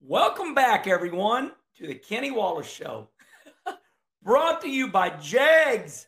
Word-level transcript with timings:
Welcome 0.00 0.54
back, 0.54 0.86
everyone, 0.86 1.50
to 1.76 1.88
the 1.88 1.94
Kenny 1.94 2.30
Wallace 2.30 2.70
Show. 2.70 3.08
Brought 4.22 4.60
to 4.60 4.68
you 4.68 4.86
by 4.86 5.10
Jegs. 5.10 6.06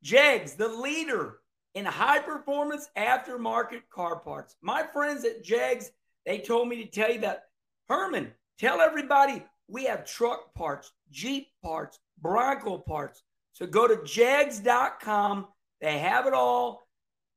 Jegs, 0.00 0.54
the 0.54 0.68
leader 0.68 1.38
in 1.74 1.84
high 1.84 2.20
performance 2.20 2.88
aftermarket 2.96 3.82
car 3.92 4.20
parts. 4.20 4.54
My 4.62 4.84
friends 4.84 5.24
at 5.24 5.42
Jegs, 5.42 5.90
they 6.24 6.38
told 6.38 6.68
me 6.68 6.84
to 6.84 6.90
tell 6.90 7.10
you 7.10 7.20
that, 7.22 7.46
Herman, 7.88 8.30
tell 8.60 8.80
everybody 8.80 9.44
we 9.66 9.86
have 9.86 10.06
truck 10.06 10.54
parts, 10.54 10.92
Jeep 11.10 11.48
parts, 11.64 11.98
Bronco 12.20 12.78
parts. 12.78 13.24
So 13.54 13.66
go 13.66 13.88
to 13.88 14.04
jegs.com. 14.04 15.48
They 15.80 15.98
have 15.98 16.26
it 16.28 16.32
all. 16.32 16.86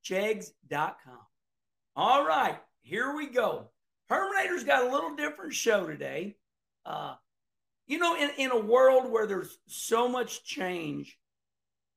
Jegs.com. 0.04 1.18
All 1.96 2.28
right, 2.28 2.60
here 2.84 3.16
we 3.16 3.26
go. 3.26 3.70
Herminator's 4.12 4.64
got 4.64 4.86
a 4.86 4.92
little 4.92 5.16
different 5.16 5.54
show 5.54 5.88
today. 5.88 6.36
Uh, 6.86 7.16
you 7.88 8.00
know, 8.00 8.16
in, 8.16 8.30
in 8.38 8.52
a 8.52 8.60
world 8.60 9.12
where 9.12 9.28
there's 9.28 9.58
so 9.68 10.08
much 10.08 10.44
change, 10.44 11.18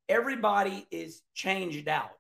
everybody 0.08 0.86
is 0.90 1.22
changed 1.34 1.88
out. 1.88 2.12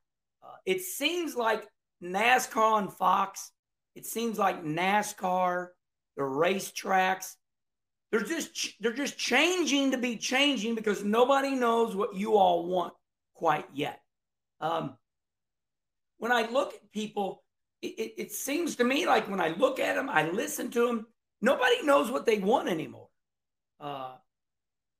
Uh, 0.42 0.56
it 0.66 0.80
seems 0.80 1.34
like 1.34 1.66
NASCAR 2.02 2.78
and 2.78 2.92
Fox, 2.92 3.52
it 3.94 4.06
seems 4.06 4.38
like 4.38 4.64
NASCAR, 4.64 5.68
the 6.16 6.22
racetracks, 6.22 7.34
they're 8.10 8.20
just 8.20 8.80
they're 8.80 8.92
just 8.92 9.18
changing 9.18 9.90
to 9.90 9.98
be 9.98 10.16
changing 10.16 10.74
because 10.74 11.04
nobody 11.04 11.50
knows 11.50 11.94
what 11.94 12.14
you 12.14 12.36
all 12.36 12.66
want 12.66 12.94
quite 13.34 13.66
yet. 13.74 14.00
Um, 14.60 14.96
when 16.16 16.32
I 16.32 16.48
look 16.50 16.74
at 16.74 16.90
people, 16.90 17.42
it, 17.82 18.14
it, 18.16 18.32
seems 18.32 18.76
to 18.76 18.84
me 18.84 19.06
like 19.06 19.28
when 19.28 19.40
I 19.40 19.48
look 19.48 19.78
at 19.78 19.94
them, 19.94 20.08
I 20.08 20.28
listen 20.28 20.70
to 20.72 20.86
them, 20.86 21.06
nobody 21.40 21.82
knows 21.82 22.10
what 22.10 22.26
they 22.26 22.38
want 22.38 22.68
anymore. 22.68 23.08
Uh, 23.80 24.12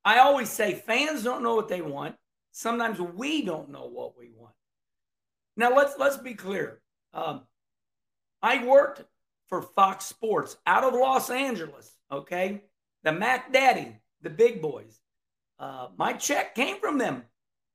I 0.05 0.19
always 0.21 0.49
say 0.49 0.75
fans 0.75 1.25
don't 1.25 1.43
know 1.43 1.55
what 1.55 1.69
they 1.69 1.83
want. 1.83 2.15
Sometimes 2.53 3.01
we 3.01 3.43
don't 3.43 3.71
know 3.71 3.87
what 3.87 4.17
we 4.17 4.31
want. 4.35 4.55
Now 5.57 5.75
let's 5.75 5.95
let's 5.99 6.17
be 6.17 6.35
clear. 6.35 6.81
Um, 7.13 7.43
I 8.43 8.65
worked 8.65 9.03
for 9.49 9.63
Fox 9.63 10.07
Sports 10.07 10.57
out 10.67 10.85
of 10.85 10.95
Los 10.95 11.31
Angeles. 11.31 11.93
Okay, 12.11 12.63
the 13.03 13.13
Mac 13.13 13.53
Daddy, 13.53 13.97
the 14.23 14.31
big 14.31 14.63
boys. 14.63 15.01
Uh, 15.59 15.89
my 15.97 16.13
check 16.13 16.55
came 16.55 16.79
from 16.81 16.99
them 16.99 17.25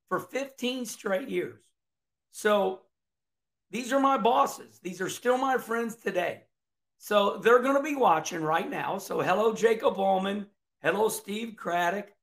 for 0.08 0.20
15 0.20 0.86
straight 0.86 1.28
years. 1.28 1.60
So 2.32 2.82
these 3.74 3.92
are 3.92 4.00
my 4.00 4.20
bosses. 4.20 4.80
These 4.84 5.02
are 5.02 5.10
still 5.10 5.38
my 5.38 5.58
friends 5.58 5.96
today. 5.96 6.44
So 7.00 7.40
they're 7.40 7.64
going 7.64 7.76
to 7.76 7.82
be 7.82 7.96
watching 7.96 8.44
right 8.44 8.70
now. 8.70 9.00
So 9.00 9.20
hello, 9.20 9.52
Jacob 9.52 9.98
Ullman. 9.98 10.46
Hello, 10.84 11.10
Steve 11.10 11.56
Craddock. 11.58 12.14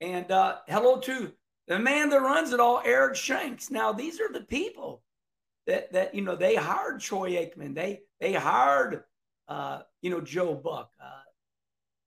And 0.00 0.32
uh, 0.32 0.56
hello 0.66 0.98
to 1.00 1.32
the 1.68 1.78
man 1.78 2.08
that 2.08 2.22
runs 2.22 2.52
it 2.52 2.60
all, 2.60 2.80
Eric 2.82 3.14
Shanks. 3.14 3.70
Now, 3.70 3.92
these 3.92 4.20
are 4.20 4.32
the 4.32 4.40
people 4.40 5.02
that, 5.66 5.92
that 5.92 6.14
you 6.14 6.22
know, 6.22 6.34
they 6.34 6.54
hired 6.54 7.00
Troy 7.00 7.32
Aikman. 7.32 7.74
They, 7.74 8.00
they 8.18 8.32
hired, 8.32 9.04
uh, 9.48 9.82
you 10.00 10.08
know, 10.08 10.22
Joe 10.22 10.54
Buck. 10.54 10.92
Uh, 10.98 11.10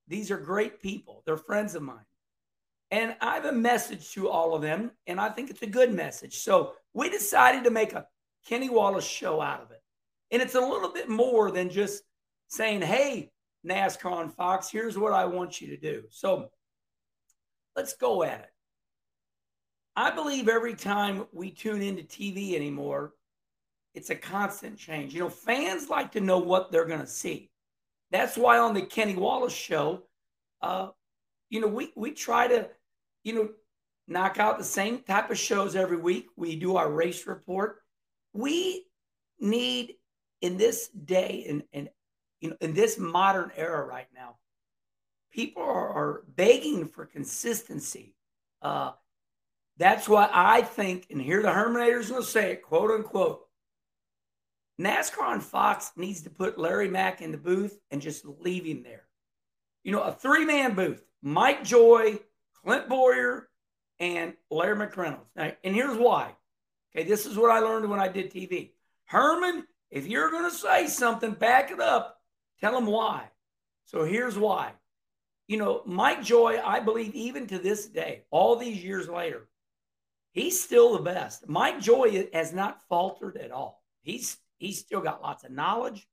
these 0.08 0.32
are 0.32 0.38
great 0.38 0.82
people. 0.82 1.22
They're 1.28 1.38
friends 1.38 1.76
of 1.76 1.84
mine. 1.84 2.06
And 2.90 3.16
I 3.22 3.36
have 3.36 3.46
a 3.46 3.52
message 3.52 4.14
to 4.14 4.30
all 4.30 4.56
of 4.56 4.64
them, 4.64 4.90
and 5.06 5.22
I 5.22 5.30
think 5.30 5.52
it's 5.52 5.62
a 5.62 5.68
good 5.68 5.94
message. 5.94 6.40
So 6.40 6.74
we 6.96 7.12
decided 7.12 7.66
to 7.66 7.70
make 7.70 7.94
a 7.94 8.08
Kenny 8.50 8.68
Wallace 8.68 9.06
show 9.06 9.42
out 9.42 9.62
of 9.62 9.70
it. 9.70 9.82
And 10.32 10.42
it's 10.42 10.56
a 10.56 10.60
little 10.60 10.92
bit 10.92 11.08
more 11.08 11.52
than 11.52 11.70
just 11.70 12.02
saying, 12.48 12.82
hey, 12.82 13.32
NASCAR 13.64 14.12
on 14.12 14.30
Fox, 14.32 14.72
here's 14.72 14.98
what 14.98 15.14
I 15.14 15.26
want 15.26 15.62
you 15.62 15.68
to 15.68 15.78
do. 15.78 16.06
So 16.10 16.50
let's 17.76 17.94
go 17.94 18.24
at 18.24 18.40
it. 18.40 18.54
I 19.96 20.10
believe 20.10 20.48
every 20.48 20.74
time 20.74 21.28
we 21.32 21.52
tune 21.52 21.84
into 21.84 22.02
TV 22.02 22.56
anymore, 22.56 23.14
it's 23.94 24.10
a 24.10 24.16
constant 24.16 24.78
change. 24.78 25.14
You 25.14 25.20
know, 25.20 25.30
fans 25.30 25.90
like 25.90 26.12
to 26.14 26.22
know 26.22 26.40
what 26.40 26.72
they're 26.72 26.86
going 26.86 27.02
to 27.02 27.08
see. 27.08 27.52
That's 28.10 28.36
why 28.36 28.58
on 28.58 28.74
the 28.74 28.82
Kenny 28.82 29.16
Wallace 29.16 29.54
show, 29.54 30.04
uh, 30.64 30.88
you 31.52 31.62
know, 31.62 31.68
we 31.68 31.92
we 31.96 32.12
try 32.12 32.48
to, 32.48 32.68
you 33.24 33.34
know, 33.34 33.50
knock 34.08 34.40
out 34.40 34.58
the 34.58 34.64
same 34.64 35.00
type 35.00 35.30
of 35.30 35.38
shows 35.38 35.76
every 35.76 35.98
week. 35.98 36.28
We 36.36 36.56
do 36.56 36.78
our 36.78 36.92
race 36.92 37.28
report. 37.28 37.82
We 38.34 38.86
need 39.40 39.96
in 40.42 40.58
this 40.58 40.88
day 40.90 41.46
and 41.50 41.64
and 41.74 41.90
you 42.40 42.50
know 42.50 42.58
in 42.62 42.74
this 42.74 42.98
modern 42.98 43.52
era 43.56 43.86
right 43.86 44.08
now, 44.14 44.38
people 45.32 45.64
are, 45.64 45.90
are 45.90 46.24
begging 46.36 46.88
for 46.88 47.06
consistency. 47.06 48.16
Uh, 48.62 48.92
that's 49.78 50.10
why 50.10 50.30
I 50.32 50.62
think, 50.62 51.08
and 51.10 51.22
here 51.22 51.42
the 51.42 51.50
Herminator's 51.50 52.10
going 52.10 52.22
to 52.22 52.28
say 52.28 52.52
it, 52.52 52.64
quote 52.64 52.92
unquote. 52.92 53.46
NASCAR 54.80 55.24
on 55.24 55.42
Fox 55.42 55.92
needs 55.98 56.22
to 56.22 56.30
put 56.30 56.58
Larry 56.58 56.88
Mack 56.88 57.22
in 57.22 57.32
the 57.32 57.38
booth 57.38 57.78
and 57.92 58.02
just 58.02 58.26
leave 58.26 58.66
him 58.66 58.84
there. 58.84 59.04
You 59.84 59.92
know, 59.92 60.02
a 60.04 60.12
three 60.12 60.46
man 60.46 60.74
booth 60.74 61.04
Mike 61.22 61.64
Joy, 61.64 62.20
Clint 62.64 62.88
Bowyer, 62.88 63.50
and 64.00 64.34
Larry 64.50 64.76
McReynolds. 64.76 65.28
Now, 65.36 65.52
and 65.64 65.76
here's 65.76 65.98
why. 65.98 66.36
Okay, 66.96 67.08
this 67.08 67.26
is 67.26 67.38
what 67.38 67.52
I 67.52 67.60
learned 67.60 67.90
when 67.90 68.00
I 68.00 68.08
did 68.08 68.32
TV. 68.32 68.72
Herman, 69.06 69.66
if 69.92 70.08
you're 70.08 70.32
going 70.32 70.50
to 70.50 70.56
say 70.56 70.88
something, 70.88 71.32
back 71.32 71.72
it 71.72 71.80
up. 71.80 72.20
Tell 72.60 72.74
them 72.74 72.86
why. 72.86 73.30
So 73.86 74.04
here's 74.04 74.38
why. 74.38 74.74
You 75.48 75.58
know, 75.58 75.82
Mike 75.86 76.24
Joy, 76.24 76.62
I 76.64 76.80
believe, 76.80 77.14
even 77.16 77.48
to 77.48 77.58
this 77.58 77.88
day, 77.88 78.24
all 78.30 78.56
these 78.56 78.84
years 78.84 79.08
later, 79.10 79.48
he's 80.32 80.62
still 80.62 80.94
the 80.94 81.04
best. 81.04 81.50
Mike 81.50 81.80
Joy 81.80 82.28
has 82.34 82.54
not 82.54 82.84
faltered 82.88 83.38
at 83.38 83.52
all. 83.52 83.84
He's 84.02 84.38
He's 84.60 84.80
still 84.80 85.02
got 85.02 85.22
lots 85.22 85.44
of 85.44 85.52
knowledge. 85.52 86.08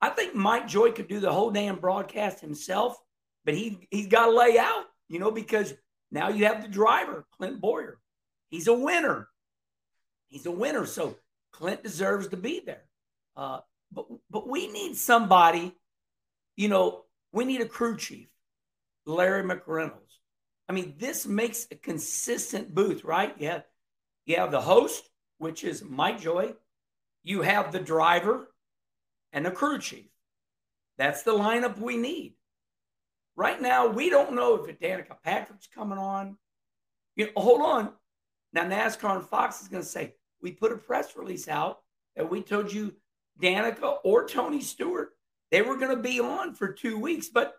I 0.00 0.08
think 0.08 0.34
Mike 0.34 0.66
Joy 0.66 0.92
could 0.92 1.08
do 1.08 1.20
the 1.20 1.32
whole 1.32 1.50
damn 1.50 1.78
broadcast 1.78 2.40
himself, 2.40 2.96
but 3.44 3.54
he 3.54 3.86
he's 3.90 4.06
got 4.06 4.26
to 4.26 4.32
lay 4.32 4.58
out, 4.58 4.84
you 5.08 5.18
know, 5.18 5.30
because 5.30 5.74
now 6.10 6.28
you 6.28 6.46
have 6.46 6.62
the 6.62 6.68
driver, 6.68 7.26
Clint 7.36 7.60
Bowyer. 7.60 7.98
He's 8.48 8.68
a 8.68 8.74
winner. 8.74 9.28
He's 10.28 10.46
a 10.46 10.50
winner, 10.50 10.86
so 10.86 11.16
Clint 11.52 11.82
deserves 11.82 12.28
to 12.28 12.36
be 12.36 12.60
there. 12.64 12.84
Uh, 13.36 13.60
but 13.92 14.06
but 14.30 14.48
we 14.48 14.70
need 14.70 14.96
somebody, 14.96 15.74
you 16.56 16.68
know, 16.68 17.04
we 17.32 17.44
need 17.44 17.60
a 17.60 17.68
crew 17.68 17.96
chief, 17.96 18.28
Larry 19.06 19.42
McReynolds. 19.42 19.94
I 20.68 20.72
mean, 20.72 20.94
this 20.98 21.26
makes 21.26 21.66
a 21.70 21.76
consistent 21.76 22.74
booth, 22.74 23.04
right? 23.04 23.34
Yeah, 23.38 23.60
you 24.26 24.36
have 24.36 24.50
the 24.50 24.60
host, 24.60 25.08
which 25.38 25.64
is 25.64 25.82
Mike 25.82 26.20
Joy 26.20 26.54
you 27.28 27.42
have 27.42 27.72
the 27.72 27.78
driver 27.78 28.48
and 29.34 29.44
the 29.44 29.50
crew 29.50 29.78
chief. 29.78 30.06
That's 30.96 31.22
the 31.24 31.32
lineup 31.32 31.78
we 31.78 31.98
need. 31.98 32.34
Right 33.36 33.60
now, 33.60 33.86
we 33.86 34.08
don't 34.08 34.34
know 34.34 34.64
if 34.64 34.80
Danica 34.80 35.16
Patrick's 35.22 35.68
coming 35.72 35.98
on. 35.98 36.38
You 37.16 37.26
know, 37.26 37.32
hold 37.36 37.60
on. 37.60 37.92
Now, 38.54 38.64
NASCAR 38.64 39.16
and 39.16 39.24
Fox 39.26 39.60
is 39.60 39.68
going 39.68 39.82
to 39.82 39.88
say, 39.88 40.14
we 40.42 40.52
put 40.52 40.72
a 40.72 40.76
press 40.76 41.16
release 41.16 41.48
out 41.48 41.78
that 42.16 42.30
we 42.30 42.42
told 42.42 42.72
you 42.72 42.94
Danica 43.40 43.98
or 44.04 44.26
Tony 44.26 44.60
Stewart, 44.60 45.10
they 45.50 45.62
were 45.62 45.76
going 45.76 45.96
to 45.96 46.02
be 46.02 46.20
on 46.20 46.54
for 46.54 46.72
two 46.72 46.98
weeks. 46.98 47.28
But 47.28 47.54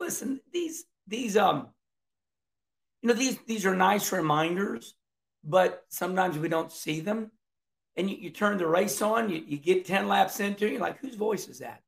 listen, 0.00 0.40
these, 0.52 0.84
these, 1.06 1.36
um, 1.36 1.68
you 3.02 3.08
know, 3.08 3.14
these, 3.14 3.38
these 3.46 3.66
are 3.66 3.74
nice 3.74 4.12
reminders, 4.12 4.94
but 5.44 5.84
sometimes 5.88 6.38
we 6.38 6.48
don't 6.48 6.72
see 6.72 7.00
them 7.00 7.30
and 7.96 8.10
you, 8.10 8.16
you 8.16 8.30
turn 8.30 8.58
the 8.58 8.66
race 8.66 9.00
on, 9.02 9.30
you, 9.30 9.42
you 9.46 9.58
get 9.58 9.86
10 9.86 10.08
laps 10.08 10.40
into 10.40 10.68
you're 10.68 10.80
like, 10.80 10.98
whose 10.98 11.14
voice 11.14 11.48
is 11.48 11.58
that? 11.60 11.82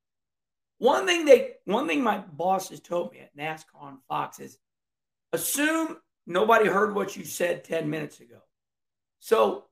One 0.78 1.06
thing 1.06 1.24
they 1.24 1.54
one 1.64 1.88
thing 1.88 2.02
my 2.02 2.18
boss 2.18 2.68
has 2.68 2.80
told 2.80 3.12
me 3.12 3.18
at 3.18 3.36
NASCAR 3.36 3.80
on 3.80 3.98
Fox 4.08 4.38
is 4.38 4.58
assume 5.32 5.96
nobody 6.24 6.68
heard 6.68 6.94
what 6.94 7.16
you 7.16 7.24
said 7.24 7.64
10 7.64 7.90
minutes 7.90 8.20
ago. 8.20 8.38
So 9.18 9.64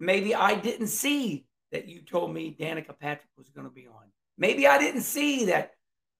maybe 0.00 0.34
I 0.34 0.54
didn't 0.54 0.88
see 0.88 1.46
that 1.70 1.86
you 1.86 2.00
told 2.00 2.34
me 2.34 2.56
Danica 2.58 2.98
Patrick 2.98 3.30
was 3.36 3.50
going 3.50 3.66
to 3.66 3.72
be 3.72 3.86
on. 3.86 4.10
Maybe 4.38 4.66
I 4.66 4.78
didn't 4.78 5.02
see 5.02 5.44
that 5.46 5.74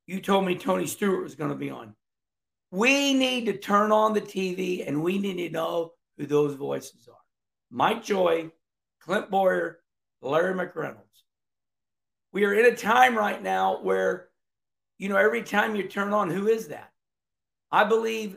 you 0.06 0.20
told 0.20 0.44
me 0.44 0.54
Tony 0.54 0.86
Stewart 0.86 1.22
was 1.22 1.34
going 1.34 1.50
to 1.50 1.56
be 1.56 1.70
on. 1.70 1.94
We 2.70 3.14
need 3.14 3.46
to 3.46 3.56
turn 3.56 3.90
on 3.90 4.12
the 4.12 4.20
TV 4.20 4.86
and 4.86 5.02
we 5.02 5.18
need 5.18 5.48
to 5.48 5.50
know 5.50 5.92
who 6.16 6.26
those 6.26 6.54
voices 6.54 7.08
are. 7.08 7.16
Mike 7.70 8.04
Joy, 8.04 8.50
Clint 9.00 9.30
Bowyer, 9.30 9.80
Larry 10.22 10.54
McReynolds. 10.54 10.96
We 12.32 12.44
are 12.44 12.54
in 12.54 12.66
a 12.66 12.76
time 12.76 13.16
right 13.16 13.42
now 13.42 13.82
where, 13.82 14.28
you 14.98 15.08
know, 15.08 15.16
every 15.16 15.42
time 15.42 15.74
you 15.74 15.88
turn 15.88 16.12
on, 16.12 16.30
who 16.30 16.46
is 16.46 16.68
that? 16.68 16.92
I 17.72 17.84
believe 17.84 18.36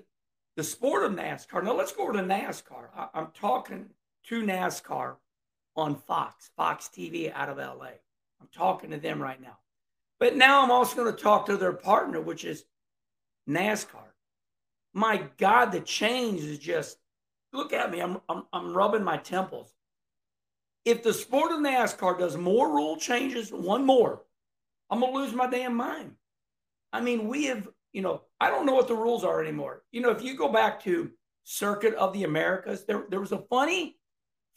the 0.55 0.63
sport 0.63 1.03
of 1.03 1.11
NASCAR. 1.11 1.63
Now 1.63 1.75
let's 1.75 1.91
go 1.91 2.03
over 2.03 2.13
to 2.13 2.19
NASCAR. 2.19 2.87
I, 2.95 3.07
I'm 3.13 3.27
talking 3.33 3.89
to 4.27 4.41
NASCAR 4.41 5.15
on 5.75 5.95
Fox, 5.95 6.51
Fox 6.55 6.89
TV 6.95 7.31
out 7.33 7.49
of 7.49 7.57
LA. 7.57 7.91
I'm 8.41 8.47
talking 8.53 8.91
to 8.91 8.97
them 8.97 9.21
right 9.21 9.41
now. 9.41 9.57
But 10.19 10.35
now 10.35 10.63
I'm 10.63 10.71
also 10.71 10.95
going 10.95 11.13
to 11.13 11.21
talk 11.21 11.45
to 11.47 11.57
their 11.57 11.73
partner, 11.73 12.21
which 12.21 12.45
is 12.45 12.65
NASCAR. 13.49 14.05
My 14.93 15.23
God, 15.37 15.71
the 15.71 15.79
change 15.79 16.41
is 16.41 16.59
just 16.59 16.97
look 17.51 17.73
at 17.73 17.91
me. 17.91 17.99
I'm, 17.99 18.19
I'm, 18.29 18.43
I'm 18.51 18.73
rubbing 18.73 19.03
my 19.03 19.17
temples. 19.17 19.73
If 20.85 21.03
the 21.03 21.13
sport 21.13 21.51
of 21.51 21.59
NASCAR 21.59 22.19
does 22.19 22.35
more 22.35 22.73
rule 22.73 22.97
changes, 22.97 23.51
one 23.51 23.85
more, 23.85 24.21
I'm 24.89 24.99
going 24.99 25.13
to 25.13 25.19
lose 25.19 25.33
my 25.33 25.47
damn 25.47 25.75
mind. 25.75 26.11
I 26.91 27.01
mean, 27.01 27.27
we 27.27 27.45
have, 27.45 27.67
you 27.93 28.01
know, 28.01 28.21
I 28.39 28.49
don't 28.49 28.65
know 28.65 28.73
what 28.73 28.87
the 28.87 28.95
rules 28.95 29.23
are 29.23 29.41
anymore. 29.41 29.83
You 29.91 30.01
know, 30.01 30.11
if 30.11 30.21
you 30.21 30.35
go 30.35 30.49
back 30.49 30.83
to 30.83 31.09
Circuit 31.43 31.95
of 31.95 32.13
the 32.13 32.25
Americas, 32.25 32.85
there, 32.85 33.05
there 33.09 33.19
was 33.19 33.31
a 33.31 33.43
funny, 33.49 33.97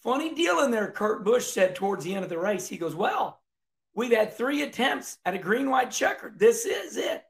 funny 0.06 0.32
deal 0.32 0.60
in 0.60 0.70
there. 0.70 0.92
Kurt 0.92 1.24
Busch 1.24 1.46
said 1.46 1.74
towards 1.74 2.04
the 2.04 2.14
end 2.14 2.22
of 2.22 2.30
the 2.30 2.38
race, 2.38 2.68
he 2.68 2.78
goes, 2.78 2.94
Well, 2.94 3.40
we've 3.92 4.12
had 4.12 4.32
three 4.32 4.62
attempts 4.62 5.18
at 5.24 5.34
a 5.34 5.38
green 5.38 5.68
white 5.68 5.90
checker. 5.90 6.32
This 6.34 6.64
is 6.64 6.96
it. 6.96 7.24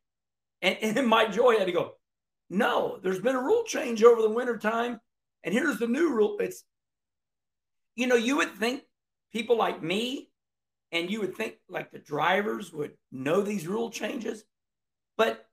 And, 0.61 0.77
and 0.83 1.09
Mike 1.09 1.33
Joy 1.33 1.57
had 1.57 1.67
to 1.67 1.73
go, 1.73 1.95
No, 2.51 3.01
there's 3.03 3.21
been 3.21 3.35
a 3.35 3.43
rule 3.43 3.65
change 3.65 4.05
over 4.05 4.21
the 4.21 4.31
wintertime. 4.31 5.01
And 5.43 5.55
here's 5.55 5.79
the 5.79 5.87
new 5.87 6.13
rule. 6.13 6.37
It's, 6.39 6.65
you 7.95 8.07
know, 8.07 8.17
you 8.17 8.37
would 8.37 8.55
think 8.57 8.83
people 9.33 9.57
like 9.57 9.83
me 9.83 10.29
and 10.93 11.11
you 11.11 11.21
would 11.21 11.35
think 11.35 11.55
like 11.71 11.91
the 11.91 11.99
drivers 11.99 12.73
would 12.75 12.93
know 13.11 13.41
these 13.41 13.67
rule 13.67 13.91
changes. 13.91 14.45
But 15.17 15.47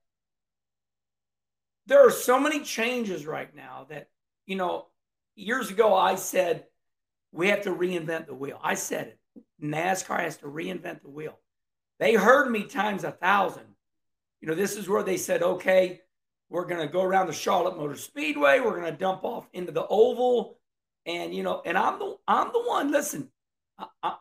there 1.86 2.06
are 2.06 2.12
so 2.12 2.38
many 2.38 2.62
changes 2.62 3.26
right 3.26 3.54
now 3.56 3.88
that, 3.90 4.10
you 4.46 4.58
know, 4.58 4.88
years 5.36 5.70
ago 5.70 5.96
I 5.96 6.16
said 6.16 6.66
we 7.34 7.48
have 7.50 7.64
to 7.64 7.72
reinvent 7.72 8.28
the 8.28 8.36
wheel. 8.36 8.60
I 8.64 8.76
said 8.76 9.08
it. 9.08 9.20
NASCAR 9.62 10.20
has 10.20 10.38
to 10.38 10.46
reinvent 10.46 11.02
the 11.02 11.10
wheel. 11.10 11.40
They 12.00 12.14
heard 12.14 12.50
me 12.50 12.64
times 12.64 13.04
a 13.04 13.12
thousand. 13.12 13.66
You 14.40 14.48
know, 14.48 14.56
this 14.56 14.78
is 14.78 14.88
where 14.88 15.04
they 15.04 15.18
said, 15.18 15.42
okay, 15.42 16.02
we're 16.50 16.66
going 16.66 16.86
to 16.86 16.92
go 16.92 17.02
around 17.02 17.28
the 17.28 17.34
Charlotte 17.34 17.78
Motor 17.78 17.96
Speedway. 17.96 18.60
We're 18.60 18.80
going 18.80 18.92
to 18.92 18.98
dump 18.98 19.24
off 19.24 19.48
into 19.54 19.72
the 19.72 19.88
oval. 19.88 20.60
And, 21.06 21.34
you 21.34 21.44
know, 21.44 21.62
and 21.66 21.78
I'm 21.78 21.98
the, 21.98 22.16
I'm 22.28 22.52
the 22.54 22.62
one, 22.62 22.92
listen, 22.92 23.30
I, 23.78 24.16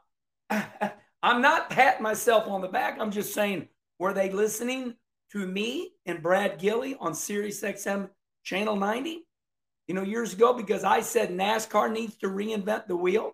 I, 0.50 0.92
I'm 1.22 1.42
not 1.42 1.70
patting 1.70 2.02
myself 2.02 2.48
on 2.48 2.62
the 2.62 2.68
back. 2.68 2.98
I'm 2.98 3.10
just 3.10 3.34
saying, 3.34 3.68
were 3.98 4.14
they 4.14 4.30
listening 4.30 4.94
to 5.32 5.46
me 5.46 5.92
and 6.06 6.22
Brad 6.22 6.58
Gillie 6.58 6.96
on 6.98 7.14
Sirius 7.14 7.60
XM 7.62 8.08
Channel 8.44 8.76
90, 8.76 9.26
you 9.88 9.94
know, 9.94 10.02
years 10.02 10.32
ago 10.32 10.52
because 10.52 10.84
I 10.84 11.00
said 11.00 11.30
NASCAR 11.30 11.92
needs 11.92 12.16
to 12.18 12.28
reinvent 12.28 12.86
the 12.86 12.96
wheel. 12.96 13.32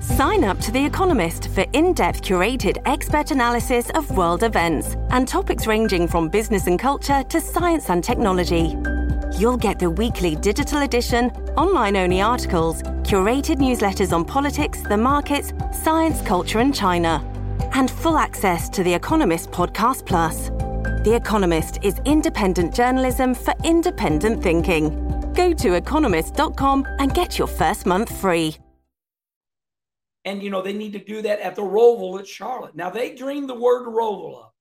Sign 0.00 0.44
up 0.44 0.58
to 0.60 0.70
The 0.70 0.84
Economist 0.84 1.48
for 1.48 1.64
in 1.72 1.94
depth 1.94 2.22
curated 2.22 2.82
expert 2.84 3.30
analysis 3.30 3.90
of 3.94 4.10
world 4.16 4.42
events 4.42 4.96
and 5.10 5.26
topics 5.26 5.66
ranging 5.66 6.06
from 6.06 6.28
business 6.28 6.66
and 6.66 6.78
culture 6.78 7.22
to 7.22 7.40
science 7.40 7.88
and 7.88 8.04
technology. 8.04 8.76
You'll 9.38 9.56
get 9.56 9.78
the 9.78 9.90
weekly 9.90 10.36
digital 10.36 10.82
edition, 10.82 11.30
online 11.56 11.96
only 11.96 12.20
articles, 12.20 12.82
curated 13.02 13.56
newsletters 13.56 14.12
on 14.12 14.24
politics, 14.24 14.82
the 14.82 14.96
markets, 14.96 15.52
science, 15.82 16.20
culture, 16.22 16.58
and 16.58 16.74
China, 16.74 17.24
and 17.72 17.90
full 17.90 18.18
access 18.18 18.68
to 18.70 18.84
The 18.84 18.94
Economist 18.94 19.50
Podcast 19.50 20.06
Plus. 20.06 20.50
The 21.04 21.14
Economist 21.14 21.78
is 21.82 22.00
independent 22.04 22.74
journalism 22.74 23.34
for 23.34 23.54
independent 23.64 24.42
thinking. 24.42 25.03
Go 25.34 25.52
to 25.52 25.74
economist.com 25.74 26.86
and 26.98 27.12
get 27.12 27.38
your 27.38 27.48
first 27.48 27.86
month 27.86 28.16
free. 28.20 28.56
And, 30.24 30.42
you 30.42 30.50
know, 30.50 30.62
they 30.62 30.72
need 30.72 30.94
to 30.94 31.04
do 31.04 31.20
that 31.22 31.40
at 31.40 31.54
the 31.54 31.62
Roval 31.62 32.18
at 32.18 32.26
Charlotte. 32.26 32.74
Now, 32.74 32.88
they 32.88 33.14
dreamed 33.14 33.48
the 33.48 33.54
word 33.54 33.86
Roval 33.86 34.44
up. 34.44 34.54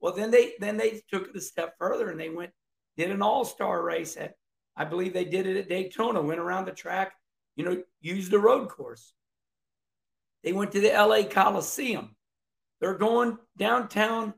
Well, 0.00 0.14
then 0.14 0.30
they 0.30 0.54
then 0.58 0.78
they 0.78 1.02
took 1.10 1.28
it 1.28 1.36
a 1.36 1.40
step 1.40 1.74
further 1.78 2.10
and 2.10 2.18
they 2.18 2.30
went, 2.30 2.52
did 2.96 3.10
an 3.10 3.20
all-star 3.20 3.82
race 3.82 4.16
at, 4.16 4.34
I 4.76 4.86
believe 4.86 5.12
they 5.12 5.26
did 5.26 5.46
it 5.46 5.58
at 5.58 5.68
Daytona, 5.68 6.22
went 6.22 6.40
around 6.40 6.64
the 6.64 6.72
track, 6.72 7.12
you 7.56 7.64
know, 7.64 7.82
used 8.00 8.30
the 8.30 8.38
road 8.38 8.68
course. 8.70 9.12
They 10.42 10.52
went 10.52 10.72
to 10.72 10.80
the 10.80 10.88
LA 10.88 11.24
Coliseum. 11.24 12.16
They're 12.80 12.96
going 12.96 13.36
downtown 13.58 14.32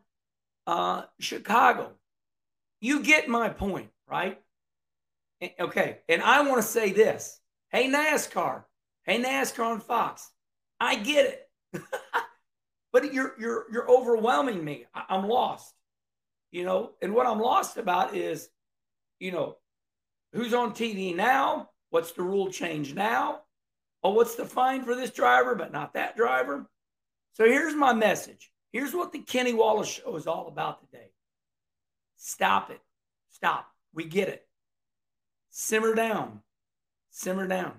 uh, 0.66 1.02
Chicago. 1.20 1.92
You 2.80 3.04
get 3.04 3.28
my 3.28 3.48
point, 3.48 3.90
right? 4.08 4.41
Okay. 5.60 5.98
And 6.08 6.22
I 6.22 6.42
want 6.42 6.62
to 6.62 6.66
say 6.66 6.92
this 6.92 7.40
Hey, 7.70 7.88
NASCAR. 7.90 8.64
Hey, 9.04 9.22
NASCAR 9.22 9.64
on 9.64 9.80
Fox. 9.80 10.30
I 10.78 10.96
get 10.96 11.26
it. 11.26 11.82
but 12.92 13.12
you're, 13.12 13.34
you're, 13.38 13.66
you're 13.72 13.90
overwhelming 13.90 14.64
me. 14.64 14.86
I, 14.94 15.04
I'm 15.08 15.26
lost, 15.28 15.74
you 16.50 16.64
know? 16.64 16.92
And 17.00 17.14
what 17.14 17.26
I'm 17.26 17.40
lost 17.40 17.76
about 17.76 18.14
is, 18.14 18.48
you 19.18 19.32
know, 19.32 19.56
who's 20.32 20.54
on 20.54 20.72
TV 20.72 21.14
now? 21.14 21.70
What's 21.90 22.12
the 22.12 22.22
rule 22.22 22.50
change 22.50 22.94
now? 22.94 23.40
Oh, 24.02 24.10
what's 24.10 24.34
the 24.34 24.44
fine 24.44 24.84
for 24.84 24.94
this 24.94 25.10
driver, 25.10 25.54
but 25.54 25.72
not 25.72 25.94
that 25.94 26.16
driver? 26.16 26.66
So 27.34 27.44
here's 27.44 27.74
my 27.74 27.92
message 27.92 28.52
Here's 28.72 28.94
what 28.94 29.12
the 29.12 29.18
Kenny 29.18 29.52
Wallace 29.52 29.88
show 29.88 30.16
is 30.16 30.26
all 30.26 30.48
about 30.48 30.80
today. 30.80 31.10
Stop 32.16 32.70
it. 32.70 32.80
Stop. 33.30 33.66
We 33.92 34.04
get 34.04 34.28
it. 34.28 34.46
Simmer 35.52 35.94
down. 35.94 36.40
Simmer 37.10 37.46
down. 37.46 37.74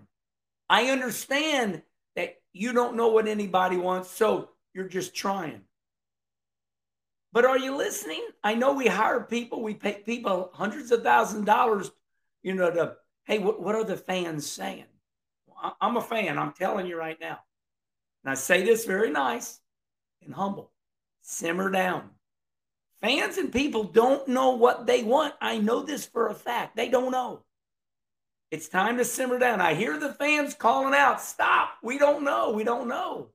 I 0.69 0.91
understand 0.91 1.81
that 2.15 2.35
you 2.53 2.71
don't 2.71 2.95
know 2.95 3.07
what 3.07 3.27
anybody 3.27 3.77
wants, 3.77 4.11
so 4.11 4.49
you're 4.73 4.87
just 4.87 5.15
trying. 5.15 5.61
But 7.31 7.45
are 7.45 7.57
you 7.57 7.75
listening? 7.75 8.21
I 8.43 8.53
know 8.53 8.73
we 8.73 8.85
hire 8.85 9.21
people, 9.21 9.63
we 9.63 9.73
pay 9.73 10.03
people 10.05 10.51
hundreds 10.53 10.91
of 10.91 11.01
thousands 11.01 11.39
of 11.39 11.45
dollars, 11.45 11.91
you 12.43 12.53
know, 12.53 12.69
to, 12.69 12.95
hey, 13.25 13.39
what, 13.39 13.59
what 13.59 13.73
are 13.73 13.83
the 13.83 13.97
fans 13.97 14.49
saying? 14.49 14.85
I'm 15.81 15.97
a 15.97 16.01
fan, 16.01 16.37
I'm 16.37 16.53
telling 16.53 16.85
you 16.85 16.95
right 16.95 17.19
now. 17.19 17.39
And 18.23 18.31
I 18.31 18.35
say 18.35 18.63
this 18.63 18.85
very 18.85 19.09
nice 19.09 19.59
and 20.23 20.33
humble 20.33 20.71
simmer 21.23 21.71
down. 21.71 22.11
Fans 23.01 23.37
and 23.37 23.51
people 23.51 23.83
don't 23.83 24.27
know 24.27 24.51
what 24.51 24.85
they 24.85 25.03
want. 25.03 25.33
I 25.41 25.57
know 25.57 25.81
this 25.81 26.05
for 26.05 26.27
a 26.27 26.35
fact. 26.35 26.75
They 26.75 26.89
don't 26.89 27.11
know. 27.11 27.43
It's 28.53 28.69
time 28.69 28.97
to 28.97 29.03
simmer 29.03 29.39
down. 29.39 29.61
I 29.61 29.73
hear 29.73 29.97
the 29.97 30.13
fans 30.13 30.53
calling 30.53 30.93
out, 30.93 31.19
stop. 31.19 31.71
We 31.81 31.97
don't 31.97 32.23
know. 32.23 32.51
We 32.51 32.63
don't 32.63 32.87
know. 32.87 33.29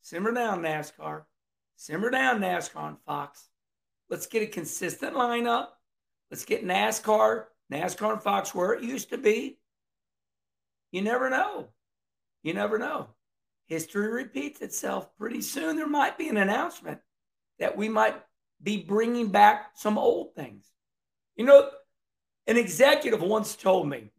Simmer 0.00 0.34
down, 0.34 0.62
NASCAR. 0.62 1.22
Simmer 1.76 2.10
down, 2.10 2.40
NASCAR 2.40 2.76
on 2.78 2.96
Fox. 3.06 3.50
Let's 4.10 4.26
get 4.26 4.42
a 4.42 4.48
consistent 4.48 5.14
lineup. 5.14 5.68
Let's 6.28 6.44
get 6.44 6.66
NASCAR, 6.66 7.44
NASCAR 7.72 8.14
and 8.14 8.22
Fox 8.22 8.52
where 8.52 8.72
it 8.72 8.82
used 8.82 9.10
to 9.10 9.16
be. 9.16 9.60
You 10.90 11.02
never 11.02 11.30
know. 11.30 11.68
You 12.42 12.52
never 12.52 12.80
know 12.80 13.10
history 13.68 14.08
repeats 14.08 14.60
itself. 14.60 15.16
Pretty 15.16 15.40
soon, 15.40 15.76
there 15.76 15.86
might 15.86 16.18
be 16.18 16.28
an 16.28 16.36
announcement 16.36 16.98
that 17.60 17.76
we 17.76 17.88
might 17.88 18.20
be 18.60 18.78
bringing 18.82 19.28
back 19.28 19.70
some 19.76 19.96
old 19.96 20.34
things. 20.34 20.66
You 21.36 21.46
know, 21.46 21.70
an 22.46 22.56
executive 22.56 23.22
once 23.22 23.56
told 23.56 23.88
me, 23.88 24.10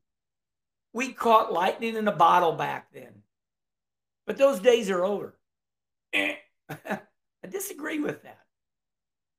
we 0.93 1.11
caught 1.11 1.51
lightning 1.51 1.95
in 1.95 2.07
a 2.07 2.15
bottle 2.15 2.53
back 2.53 2.91
then, 2.93 3.23
but 4.25 4.37
those 4.37 4.59
days 4.59 4.89
are 4.89 5.03
over. 5.03 5.35
I 6.13 6.99
disagree 7.49 7.99
with 7.99 8.23
that. 8.23 8.39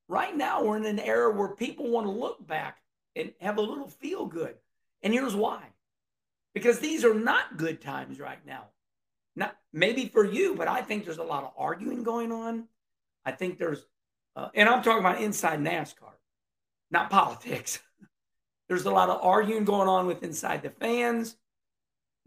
Right 0.09 0.37
now, 0.37 0.63
we're 0.63 0.77
in 0.77 0.85
an 0.85 0.99
era 0.99 1.33
where 1.33 1.49
people 1.49 1.89
want 1.91 2.07
to 2.07 2.11
look 2.11 2.47
back 2.47 2.79
and 3.17 3.33
have 3.41 3.57
a 3.57 3.63
little 3.63 3.89
feel 3.89 4.27
good. 4.27 4.57
And 5.03 5.13
here's 5.13 5.37
why 5.37 5.63
because 6.55 6.79
these 6.79 7.05
are 7.05 7.15
not 7.15 7.57
good 7.57 7.81
times 7.81 8.19
right 8.19 8.45
now. 8.47 8.67
Not 9.37 9.57
maybe 9.73 10.07
for 10.07 10.25
you, 10.25 10.55
but 10.55 10.69
I 10.69 10.81
think 10.81 11.05
there's 11.05 11.19
a 11.19 11.25
lot 11.25 11.43
of 11.43 11.53
arguing 11.59 12.05
going 12.05 12.31
on. 12.31 12.69
I 13.25 13.33
think 13.33 13.59
there's, 13.59 13.85
uh, 14.37 14.49
and 14.55 14.69
I'm 14.69 14.83
talking 14.83 15.01
about 15.01 15.21
inside 15.21 15.59
NASCAR, 15.59 16.13
not 16.91 17.11
politics. 17.11 17.81
there's 18.69 18.87
a 18.87 18.91
lot 18.91 19.11
of 19.11 19.23
arguing 19.23 19.65
going 19.65 19.89
on 19.89 20.07
with 20.07 20.23
inside 20.23 20.63
the 20.63 20.71
fans. 20.71 21.37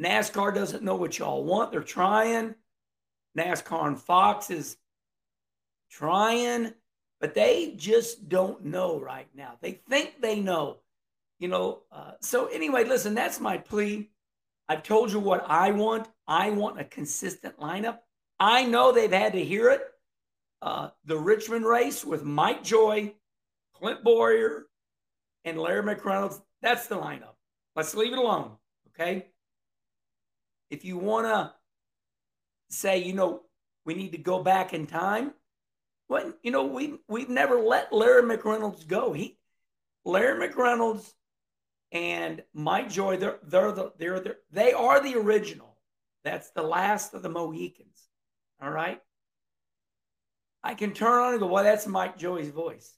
NASCAR 0.01 0.53
doesn't 0.53 0.83
know 0.83 0.95
what 0.95 1.17
y'all 1.17 1.43
want. 1.43 1.71
They're 1.71 1.81
trying. 1.81 2.55
NASCAR 3.37 3.87
and 3.87 3.99
Fox 3.99 4.49
is 4.49 4.77
trying, 5.91 6.73
but 7.19 7.33
they 7.33 7.73
just 7.77 8.29
don't 8.29 8.65
know 8.65 8.99
right 8.99 9.27
now. 9.35 9.53
They 9.61 9.79
think 9.89 10.21
they 10.21 10.39
know, 10.39 10.77
you 11.39 11.47
know. 11.47 11.81
Uh, 11.91 12.11
so 12.21 12.47
anyway, 12.47 12.83
listen, 12.83 13.15
that's 13.15 13.39
my 13.39 13.57
plea. 13.57 14.09
I've 14.69 14.83
told 14.83 15.11
you 15.11 15.19
what 15.19 15.45
I 15.47 15.71
want. 15.71 16.07
I 16.27 16.51
want 16.51 16.79
a 16.79 16.83
consistent 16.83 17.59
lineup. 17.59 17.99
I 18.39 18.65
know 18.65 18.91
they've 18.91 19.11
had 19.11 19.33
to 19.33 19.43
hear 19.43 19.69
it. 19.69 19.81
Uh, 20.61 20.89
the 21.05 21.17
Richmond 21.17 21.65
race 21.65 22.03
with 22.03 22.23
Mike 22.23 22.63
Joy, 22.63 23.13
Clint 23.75 24.03
Bowyer, 24.03 24.66
and 25.47 25.57
Larry 25.57 25.83
McReynolds. 25.83 26.41
That's 26.61 26.87
the 26.87 26.95
lineup. 26.97 27.35
Let's 27.75 27.95
leave 27.95 28.13
it 28.13 28.19
alone. 28.19 28.51
Okay. 28.89 29.27
If 30.69 30.83
you 30.83 30.97
want 30.97 31.27
to 31.27 31.53
say, 32.69 32.97
you 32.99 33.13
know, 33.13 33.43
we 33.85 33.93
need 33.93 34.11
to 34.11 34.17
go 34.17 34.43
back 34.43 34.73
in 34.73 34.87
time, 34.87 35.33
Well, 36.09 36.33
you 36.43 36.51
know, 36.51 36.65
we 36.65 36.99
we've 37.07 37.29
never 37.29 37.59
let 37.59 37.93
Larry 37.93 38.23
McReynolds 38.23 38.87
go. 38.87 39.13
He 39.13 39.37
Larry 40.05 40.47
McReynolds 40.47 41.13
and 41.91 42.43
Mike 42.53 42.89
Joy, 42.89 43.17
they're 43.17 43.39
they're 43.43 43.71
the 43.71 43.93
they're 43.97 44.19
the, 44.19 44.37
they 44.51 44.73
are 44.73 45.01
the 45.01 45.15
original. 45.15 45.77
That's 46.23 46.49
the 46.51 46.63
last 46.63 47.13
of 47.13 47.23
the 47.23 47.29
Mohicans. 47.29 48.09
All 48.61 48.71
right. 48.71 49.01
I 50.63 50.73
can 50.73 50.91
turn 50.93 51.21
on 51.21 51.31
and 51.31 51.39
go, 51.39 51.47
well, 51.47 51.63
that's 51.63 51.87
Mike 51.87 52.17
Joy's 52.17 52.49
voice. 52.49 52.93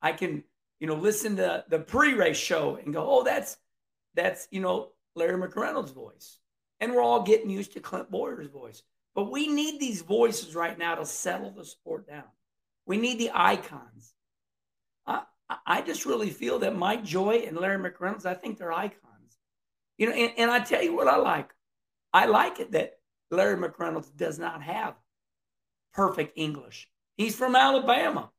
I 0.00 0.12
can, 0.12 0.44
you 0.80 0.86
know, 0.86 0.94
listen 0.94 1.36
to 1.36 1.64
the 1.68 1.78
pre-race 1.78 2.38
show 2.38 2.76
and 2.82 2.92
go, 2.92 3.06
oh, 3.08 3.22
that's 3.22 3.58
that's 4.14 4.48
you 4.50 4.60
know 4.60 4.88
Larry 5.14 5.38
McReynolds' 5.40 5.94
voice. 5.94 6.38
And 6.80 6.94
we're 6.94 7.02
all 7.02 7.22
getting 7.22 7.50
used 7.50 7.74
to 7.74 7.80
Clint 7.80 8.10
Bowyer's 8.10 8.48
voice. 8.48 8.82
But 9.14 9.30
we 9.30 9.48
need 9.48 9.78
these 9.78 10.00
voices 10.00 10.54
right 10.54 10.78
now 10.78 10.94
to 10.94 11.04
settle 11.04 11.50
the 11.50 11.64
sport 11.64 12.08
down. 12.08 12.24
We 12.86 12.96
need 12.96 13.18
the 13.18 13.30
icons. 13.34 14.14
I, 15.06 15.22
I 15.66 15.82
just 15.82 16.06
really 16.06 16.30
feel 16.30 16.60
that 16.60 16.76
Mike 16.76 17.04
Joy 17.04 17.44
and 17.46 17.56
Larry 17.56 17.90
McReynolds, 17.90 18.24
I 18.24 18.34
think 18.34 18.56
they're 18.56 18.72
icons. 18.72 19.38
You 19.98 20.08
know, 20.08 20.14
and, 20.14 20.32
and 20.38 20.50
I 20.50 20.60
tell 20.60 20.82
you 20.82 20.96
what 20.96 21.08
I 21.08 21.16
like. 21.16 21.50
I 22.12 22.26
like 22.26 22.60
it 22.60 22.72
that 22.72 22.94
Larry 23.30 23.56
McReynolds 23.56 24.16
does 24.16 24.38
not 24.38 24.62
have 24.62 24.94
perfect 25.92 26.32
English. 26.36 26.88
He's 27.16 27.36
from 27.36 27.54
Alabama. 27.54 28.30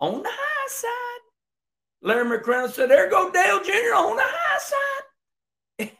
On 0.00 0.22
the 0.22 0.28
high 0.30 0.68
side. 0.68 1.09
Larry 2.02 2.38
McReynolds 2.38 2.72
said, 2.72 2.90
There 2.90 3.10
go 3.10 3.30
Dale 3.30 3.62
Jr. 3.62 3.94
on 3.94 4.16
the 4.16 4.22
high 4.24 5.90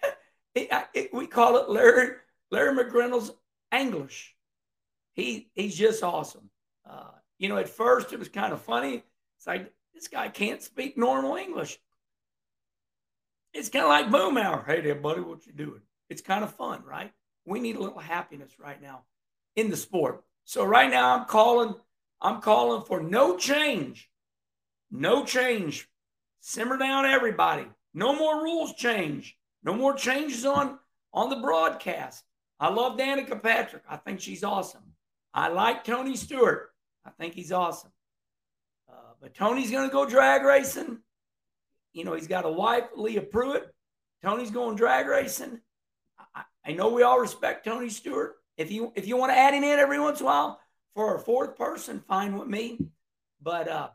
side. 0.57 1.11
we 1.13 1.27
call 1.27 1.57
it 1.59 1.69
Larry, 1.69 2.17
Larry 2.51 2.77
McReynolds 2.77 3.31
English. 3.73 4.35
He 5.15 5.51
he's 5.55 5.77
just 5.77 6.03
awesome. 6.03 6.51
Uh, 6.89 7.11
you 7.39 7.49
know, 7.49 7.57
at 7.57 7.69
first 7.69 8.13
it 8.13 8.19
was 8.19 8.29
kind 8.29 8.53
of 8.53 8.63
funny. 8.63 9.03
It's 9.37 9.47
like 9.47 9.73
this 9.95 10.09
guy 10.09 10.29
can't 10.29 10.63
speak 10.63 10.97
normal 10.97 11.37
English. 11.37 11.79
It's 13.53 13.69
kind 13.69 13.85
of 13.85 13.91
like 13.91 14.09
Boomhauer. 14.09 14.65
Hey 14.67 14.81
there, 14.81 14.95
buddy, 14.95 15.21
what 15.21 15.47
you 15.47 15.53
doing? 15.53 15.81
It's 16.09 16.23
kind 16.23 16.45
of 16.45 16.55
fun, 16.55 16.83
right? 16.85 17.13
We 17.45 17.61
need 17.61 17.77
a 17.77 17.81
little 17.81 17.99
happiness 17.99 18.59
right 18.59 18.81
now 18.81 19.03
in 19.57 19.71
the 19.71 19.77
sport. 19.77 20.23
So 20.45 20.65
right 20.65 20.91
now 20.91 21.17
I'm 21.17 21.27
calling, 21.27 21.75
I'm 22.21 22.41
calling 22.41 22.83
for 22.85 23.01
no 23.01 23.37
change. 23.37 24.10
No 24.91 25.25
change. 25.25 25.89
Simmer 26.41 26.77
down, 26.77 27.05
everybody. 27.05 27.67
No 27.95 28.15
more 28.15 28.43
rules 28.43 28.75
change. 28.75 29.37
No 29.63 29.75
more 29.75 29.95
changes 29.95 30.45
on 30.45 30.79
on 31.13 31.29
the 31.29 31.37
broadcast. 31.37 32.25
I 32.59 32.69
love 32.69 32.99
Danica 32.99 33.43
Patrick. 33.43 33.83
I 33.89 33.97
think 33.97 34.21
she's 34.21 34.45
awesome. 34.45 34.83
I 35.33 35.49
like 35.49 35.85
Tony 35.85 36.17
Stewart. 36.17 36.71
I 37.05 37.11
think 37.11 37.35
he's 37.35 37.53
awesome. 37.53 37.93
Uh, 38.89 39.15
but 39.21 39.35
Tony's 39.35 39.71
going 39.71 39.89
to 39.89 39.93
go 39.93 40.07
drag 40.07 40.45
racing. 40.45 40.99
You 41.93 42.05
know, 42.05 42.15
he's 42.15 42.29
got 42.29 42.45
a 42.45 42.51
wife, 42.51 42.85
Leah 42.97 43.23
Pruitt. 43.23 43.73
Tony's 44.23 44.51
going 44.51 44.77
drag 44.77 45.07
racing. 45.07 45.61
I, 46.35 46.43
I 46.65 46.73
know 46.73 46.91
we 46.91 47.03
all 47.03 47.19
respect 47.19 47.65
Tony 47.65 47.89
Stewart. 47.89 48.37
If 48.57 48.71
you 48.71 48.93
if 48.95 49.09
you 49.09 49.17
want 49.17 49.33
to 49.33 49.39
add 49.39 49.55
him 49.55 49.65
in 49.65 49.79
every 49.79 49.99
once 49.99 50.21
in 50.21 50.27
a 50.27 50.29
while 50.29 50.61
for 50.95 51.17
a 51.17 51.21
fourth 51.21 51.57
person, 51.57 52.05
fine 52.07 52.37
with 52.37 52.49
me. 52.49 52.79
But 53.41 53.69
uh, 53.69 53.89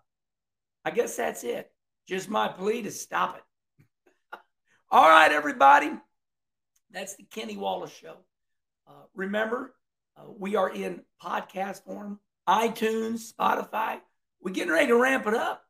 I 0.86 0.92
guess 0.92 1.16
that's 1.16 1.44
it. 1.44 1.72
Just 2.08 2.30
my 2.30 2.48
plea 2.48 2.84
to 2.84 2.92
stop 2.92 3.38
it. 3.38 3.86
all 4.92 5.10
right, 5.10 5.32
everybody. 5.32 5.92
That's 6.92 7.16
the 7.16 7.24
Kenny 7.24 7.58
Wallace 7.58 7.92
Show. 7.92 8.18
Uh, 8.88 9.04
remember, 9.16 9.74
uh, 10.16 10.26
we 10.38 10.56
are 10.56 10.70
in 10.70 11.02
podcast 11.22 11.84
form, 11.84 12.20
iTunes, 12.48 13.34
Spotify. 13.34 14.00
We're 14.40 14.54
getting 14.54 14.72
ready 14.72 14.88
to 14.88 15.02
ramp 15.02 15.26
it 15.26 15.34
up. 15.34 15.64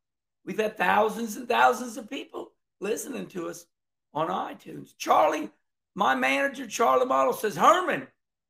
We've 0.45 0.60
had 0.60 0.77
thousands 0.77 1.38
and 1.38 1.48
thousands 1.48 1.95
of 1.95 2.10
people 2.10 2.51
listening 2.81 3.27
to 3.27 3.48
us 3.48 3.65
on 4.13 4.27
iTunes. 4.27 4.98
Charlie, 4.98 5.50
my 5.95 6.13
manager, 6.13 6.67
Charlie 6.67 7.05
Model, 7.05 7.31
says, 7.31 7.55
Herman, 7.55 8.07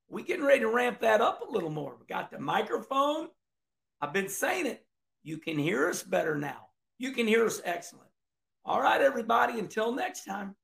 we're 0.09 0.25
getting 0.25 0.45
ready 0.45 0.61
to 0.61 0.69
ramp 0.69 1.01
that 1.01 1.21
up 1.21 1.41
a 1.47 1.51
little 1.51 1.69
more. 1.69 1.95
We 1.99 2.07
got 2.07 2.31
the 2.31 2.39
microphone. 2.39 3.27
I've 4.01 4.13
been 4.13 4.29
saying 4.29 4.65
it. 4.65 4.85
You 5.25 5.39
can 5.39 5.57
hear 5.57 5.89
us 5.89 6.03
better 6.03 6.35
now. 6.35 6.67
You 6.99 7.11
can 7.11 7.25
hear 7.25 7.47
us 7.47 7.59
excellent. 7.65 8.11
All 8.63 8.79
right, 8.79 9.01
everybody. 9.01 9.57
Until 9.57 9.91
next 9.91 10.23
time. 10.23 10.55